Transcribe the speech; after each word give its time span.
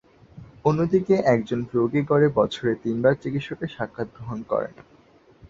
অন্যদিকে 0.65 1.15
একজন 1.25 1.59
রোগী 1.73 2.01
গড়ে 2.01 2.27
বছরে 2.35 2.71
তিনবার 2.83 3.13
চিকিৎসকের 3.15 3.69
সাক্ষাৎ 3.69 4.07
গ্রহণ 4.15 4.39
করেন। 4.43 4.73